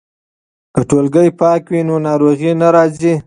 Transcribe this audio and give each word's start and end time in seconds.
که 0.73 0.81
ټولګې 0.89 1.31
پاکه 1.39 1.69
وي 1.71 1.81
نو 1.87 1.95
ناروغي 2.07 2.51
نه 2.61 2.67
راځي. 2.75 3.13